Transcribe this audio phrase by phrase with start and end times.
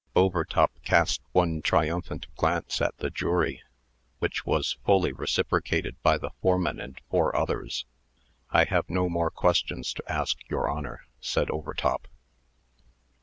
[0.15, 3.61] Overtop cast one triumphant glance at the jury,
[4.17, 7.85] which was fully reciprocated by the foreman and four others.
[8.49, 12.07] "I have no more questions to ask, your Honor," said Overtop.